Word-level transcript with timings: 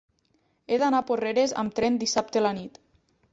He 0.75 0.79
d'anar 0.83 1.01
a 1.03 1.05
Porreres 1.09 1.53
amb 1.65 1.77
tren 1.81 2.01
dissabte 2.05 2.43
a 2.43 2.45
la 2.47 2.55
nit. 2.63 2.81